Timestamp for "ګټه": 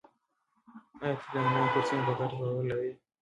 2.19-2.35